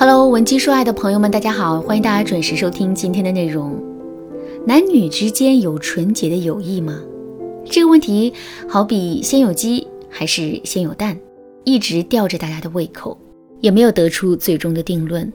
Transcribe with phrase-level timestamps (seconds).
[0.00, 3.78] Hello，文姬说爱的朋友们，大家好，欢迎大家准时收听今天的内容。
[4.66, 6.98] 男女之间有纯洁的友谊吗？
[7.66, 8.32] 这个问题
[8.66, 11.20] 好比先有鸡还是先有蛋，
[11.64, 13.14] 一直吊着大家的胃口，
[13.60, 15.30] 也没有得出最终的定论。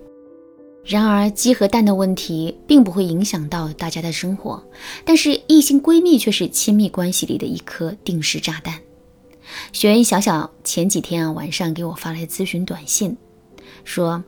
[0.83, 4.59] 然而，鸡和蛋的问题并不会影响到大家的生活，
[5.05, 8.73] 但是异性闺蜜却是亲密关系里的一颗定时炸弹。
[9.71, 13.15] 学员小小前几天啊晚上给我发来咨询短信，
[13.85, 14.21] 说：“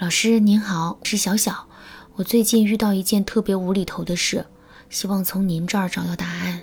[0.00, 1.68] 老师您好，是小小，
[2.16, 4.44] 我最近遇到一件特别无厘头的事，
[4.90, 6.62] 希望从您这儿找到答案。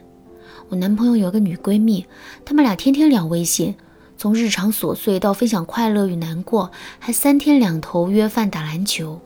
[0.67, 2.05] 我男朋友有个女闺蜜，
[2.43, 3.73] 他们俩天天聊微信。”
[4.15, 9.19] 从日常琐碎到分享快乐与难过，还三天两头约饭打篮球。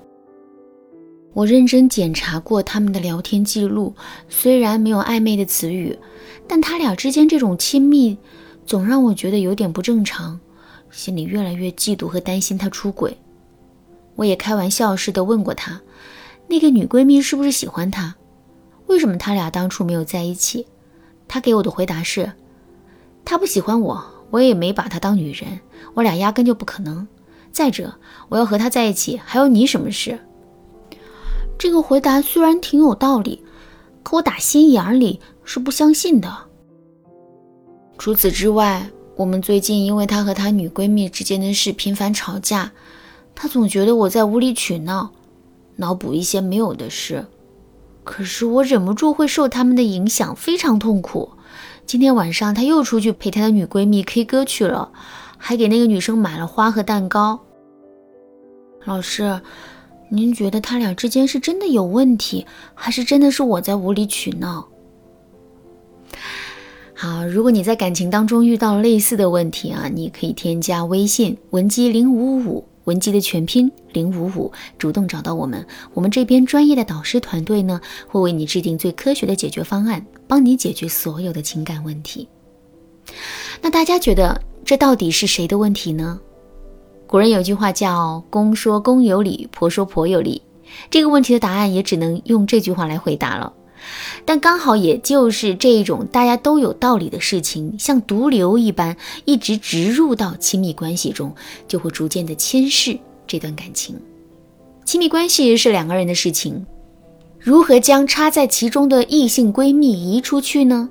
[1.33, 3.93] 我认真检查过他们的聊天记录，
[4.29, 5.99] 虽然没有暧昧的词语，
[6.47, 8.17] 但他俩之间这种亲密，
[8.65, 10.39] 总让我觉得有点不正常，
[10.91, 13.17] 心里越来越嫉妒和担心他出轨。
[14.15, 15.81] 我也开玩笑似的问过他，
[16.47, 18.15] 那个女闺蜜是不是喜欢他？
[18.87, 20.65] 为什么他俩当初没有在一起？
[21.27, 22.31] 他给我的回答是，
[23.25, 24.03] 他不喜欢我。
[24.29, 25.61] 我也没把她当女人，
[25.93, 27.07] 我俩压根就不可能。
[27.49, 27.93] 再者，
[28.27, 30.19] 我要和他在一起，还有你什么事？
[31.57, 33.41] 这个回答虽然挺有道理，
[34.03, 36.29] 可我打心眼里是不相信的。
[37.97, 38.85] 除此之外，
[39.17, 42.71] 我们最近因为他和他女闺蜜之间的事频繁吵架，
[43.33, 45.09] 他总觉得我在无理取闹，
[45.77, 47.25] 脑补一些没有的事。
[48.03, 51.31] 可是我忍不住会受他们的影响，非常痛苦。
[51.87, 54.91] 今天晚上他又出去陪他的女闺蜜 K 歌去了，
[55.35, 57.39] 还给那个女生买了花和蛋糕。
[58.85, 59.41] 老师，
[60.11, 64.67] 您觉得他俩之间是真的有问题，还是真的是我在无理取闹？
[66.99, 72.65] 好，如果你在感情当中遇到类似的问题啊，你可以添加微信文姬零五五。
[72.85, 82.27] 文姬的全拼零五五，主动找到我们，我们这边专业的导师团队呢，会为你制定最科学的解决方案，帮你解决所有的情感问题。
[83.61, 86.19] 那大家觉得这到底是谁的问题呢？
[87.05, 90.41] 古人有句话叫“公说公有理，婆说婆有理”，
[90.89, 93.53] 这个问题的答案也只能用这句话来回答了。
[94.25, 101.33] 但刚好也就是这种大家都有道理的事情，像毒瘤一般一直植入到亲密关系中，
[101.67, 103.95] 就会逐渐的侵蚀这段感情。
[104.85, 106.65] 亲密关系是两个人的事情，
[107.39, 110.89] 如何将插在其中的异性闺蜜移出去呢？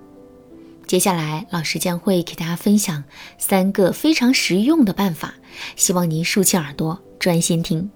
[0.87, 3.03] 接下来老师将会给大家分享
[3.39, 5.35] 三个非常实用的办法，
[5.75, 7.91] 希望您竖起耳朵专心听。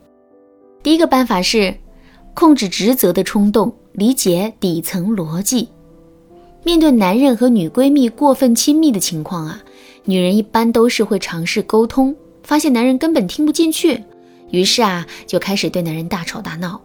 [0.83, 1.77] 第一个办法是
[2.34, 3.72] 控制职责的冲动。
[3.93, 5.69] 理解底层逻辑。
[6.62, 9.62] 面对男人和女闺蜜过分亲密的情况啊，
[10.05, 14.03] 女人一般都是会尝试沟通，发现男人根本听不进去，
[14.51, 16.81] 于是啊就开始对男人大吵大闹。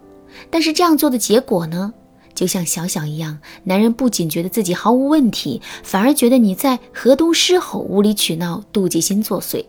[0.49, 1.93] 但是这样做的结果呢，
[2.33, 9.63] 就像小小一样，男人不仅觉得自己毫无问题，反而觉得你在河东狮吼、无理取闹、妒忌心作祟。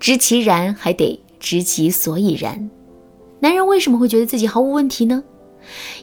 [0.00, 2.70] 知其然，还得知其所以然。
[3.40, 5.22] 男人为什么会觉得自己毫无问题呢？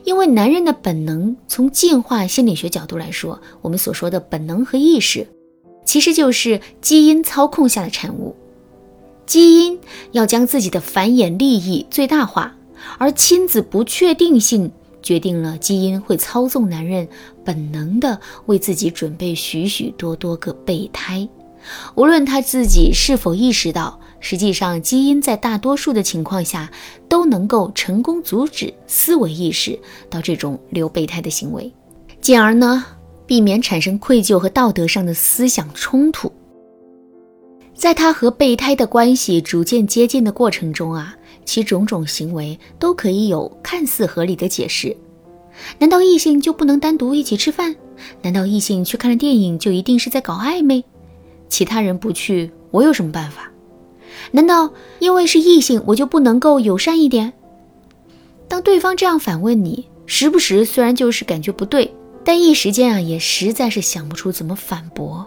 [0.04, 5.28] 因为男人的本能，从进化心理学角度来说，我们所说的本能和意识，
[5.86, 8.36] 其实就是基因操控下的产物。
[9.26, 9.80] 基因
[10.12, 12.56] 要将自己的繁衍利益最大化，
[12.98, 17.08] 而亲子不确定性决定了基因会操纵男人
[17.46, 21.28] 本能的为自己准备许许多多个备胎，
[21.96, 24.00] 无论他自己是否意识到。
[24.22, 26.72] 实际上，基因在大多数的情况下
[27.10, 29.78] 都能够成功阻止思维意识
[30.10, 31.70] 到这种留备胎的行为，
[32.22, 32.86] 进而呢
[33.26, 36.32] 避免产生愧疚和道德上的思想冲突。
[37.74, 44.96] 在他和备胎的关系逐渐接近的过程中啊，其种种行为都可以有看似合理的解释。
[45.80, 47.76] 难道异性就不能单独一起吃饭？
[48.22, 50.84] 难道异性去看了电影就一定是在搞暧昧？
[51.50, 53.51] 其他人不去，我有什么办法？
[54.30, 57.34] 难道因为是异性，我就不能够友善一点？
[58.48, 65.26] 当对方这样反问你，时不时虽然就是感觉不对，但一时间啊，也实在是想不出怎么反驳。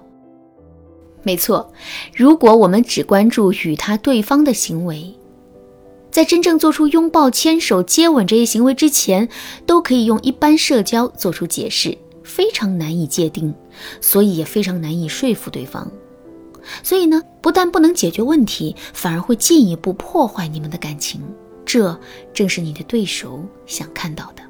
[1.22, 1.72] 没错，
[2.14, 5.14] 如果我们只关注与他对方的行为，
[6.10, 9.28] 在真正做出拥抱、牵手、接吻这些行为之前，
[9.64, 13.54] 都可以用一般社交做出解释，非常难以界定，
[14.02, 15.90] 所以也非常难以说服对方。
[16.82, 21.20] 所以呢，不但不能解决问题，反而会进一步破坏你们的感情。
[21.64, 21.98] 这
[22.32, 24.42] 正是你的对手想看到的。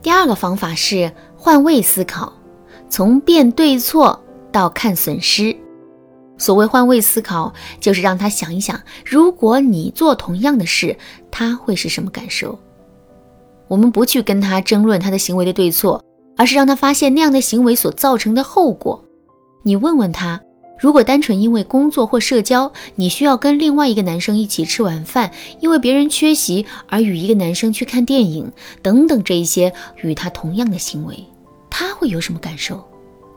[0.00, 2.32] 第二个方法是换位思考，
[2.88, 4.22] 从辨对错
[4.52, 5.56] 到看损失。
[6.38, 10.96] 所谓换位思考，就是让他想一想，如果你做同样的事，
[11.32, 12.56] 他会是什么感受。
[13.66, 16.02] 我们不去跟他争论他的行为的对错，
[16.36, 19.04] 而是让他发现那样的行为所造成的后果。
[19.64, 20.40] 你问问他，
[20.78, 29.72] 如果单纯因为工作或社交，你需要跟另外一个男生一起吃晚饭，因为别人缺席而与一个男生去看电影等等这一些
[30.02, 31.24] 与他同样的行为，
[31.68, 32.86] 他会有什么感受？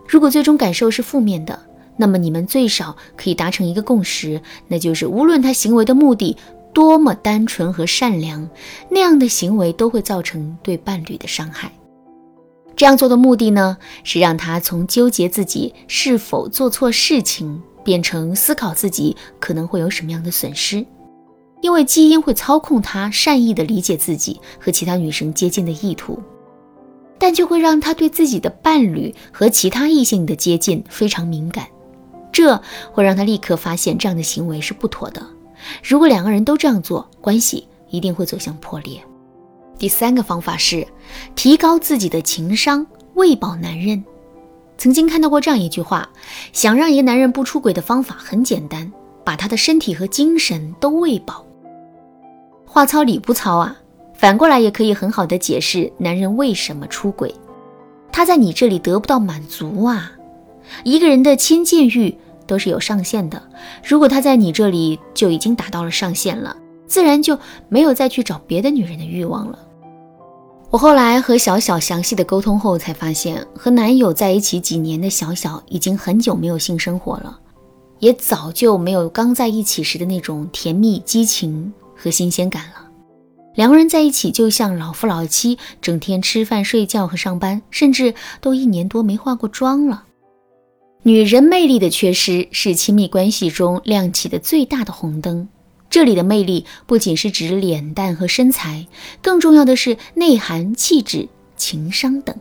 [0.07, 1.59] 如果最终感受是负面的。
[1.97, 6.35] 那么你们最少可以达成一个共识，那就是无论他行为的目的
[6.73, 8.49] 多么单纯和善良，
[8.89, 11.71] 那样的行为都会造成对伴侣的伤害。
[12.81, 20.83] 这样做的目的呢，是让他从纠结自己是否做错事情，变成思考自己可能会有什么样的损失。
[21.61, 26.19] 因为基因会操控他善意的理解自己和其他女生接近的意图，
[27.19, 31.67] 但就会让他对自己的伴侣和其他异性的接近非常敏感。
[32.31, 32.59] 这
[32.91, 35.23] 会让他立刻发现这样的行为是不妥的。
[35.83, 38.99] 如果两个人都这样做，关系一定会走向破裂。
[39.81, 40.87] 第三个方法是
[41.35, 42.85] 提高自己的情商，
[43.15, 44.03] 喂饱男人。
[44.77, 46.07] 曾经看到过这样一句话：
[46.53, 48.91] 想让一个男人不出轨的方法很简单，
[49.23, 51.43] 把他的身体和精神都喂饱。
[52.63, 53.75] 话糙理不糙啊，
[54.13, 57.33] 反过来也可以很好的解释男人为什么出轨。
[58.11, 60.11] 他在你这里得不到满足啊。
[60.83, 63.41] 一个人的亲近欲都是有上限的，
[63.83, 66.55] 如果他在你这里就已经达到了上限了，
[66.85, 67.35] 自然就
[67.67, 69.57] 没有再去找别的女人的欲望了。
[70.71, 77.37] 我后来和小小详细的沟通后，才发现和男友在一起几年的小小已经很久没有性生活了，
[77.99, 82.87] 也早就没有刚在一起时的那种甜蜜、激情和新鲜感了。
[83.55, 90.05] 两个人在一起就像老夫老妻，整天吃饭、睡觉和上班，甚至都一年多没化过妆了。
[91.03, 95.49] 女人魅力的缺失是亲密关系中亮起的最大的红灯。
[95.91, 98.87] 这里的魅力不仅是指脸蛋和身材，
[99.21, 101.27] 更重要的是内涵、气质、
[101.57, 102.33] 情商等。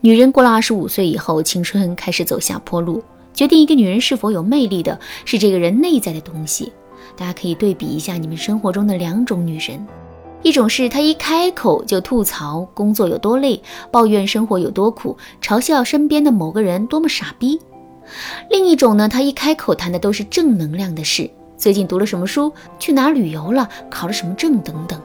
[0.00, 3.02] 女人过了二十五岁以后，青春开始走下坡路。
[3.34, 6.72] 决定一个女人是否有魅力的是这个人内在的东西。
[7.16, 9.84] 大家可以对比一下你们生活中的两种女人。
[10.42, 13.60] 一种是她一开口就吐槽工作有多累，
[13.90, 17.58] 抱怨生活有多苦，嘲笑身边的某个人多么傻逼；
[18.48, 24.98] 另一种呢，她一开口谈的都是正能量的事，最近读了什么书，去哪旅游了，考了什么证等等。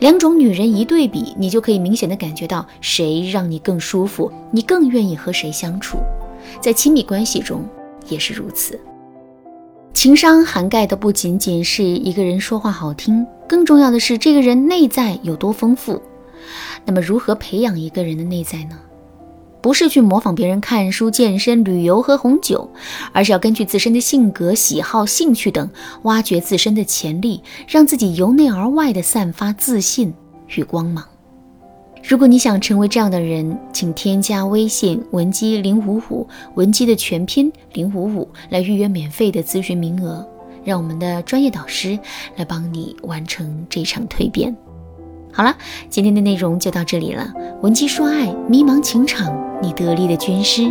[0.00, 5.98] 两种女人一对比，你就可以明显的感觉到谁让你更舒服，你更愿意和谁相处。
[6.60, 7.64] 在亲密关系中
[8.08, 8.78] 也是如此。
[9.94, 16.02] 情商涵盖的不仅仅是一个人说话好听，更重要的是这个人内在有多丰富。
[16.84, 18.78] 那么，如何培养一个人的内在呢？
[19.62, 22.68] 不是去模仿别人看书、健身、旅游、喝红酒，
[23.12, 25.70] 而是要根据自身的性格、喜好、兴趣等，
[26.02, 30.12] 挖掘自身的潜力，让自己由内而外的散发自信
[30.56, 31.06] 与光芒。
[32.02, 36.26] 如果你想成为这样的人，请添加微信文姬零五五，
[36.56, 40.26] 文姬的全拼零五五，来预约免费的咨询名额，
[40.64, 41.96] 让我们的专业导师
[42.34, 44.52] 来帮你完成这场蜕变。
[45.32, 45.56] 好了，
[45.88, 47.32] 今天的内容就到这里了。
[47.62, 50.70] 文姬说爱，迷茫情场，你得力的军师。